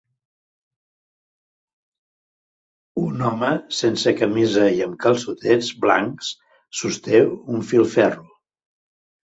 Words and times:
Un 3.03 3.21
home 3.27 3.51
sense 3.81 4.15
camisa 4.23 4.65
i 4.79 4.83
amb 4.89 4.99
calçotets 5.05 5.71
blancs 5.87 6.35
sosté 6.83 7.25
un 7.35 7.67
filferro. 7.73 8.31